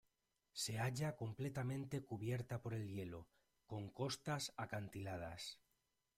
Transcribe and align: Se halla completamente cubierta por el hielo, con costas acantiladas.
Se 0.53 0.79
halla 0.79 1.15
completamente 1.15 2.01
cubierta 2.01 2.59
por 2.63 2.73
el 2.73 2.87
hielo, 2.87 3.27
con 3.67 3.87
costas 3.91 4.51
acantiladas. 4.57 5.59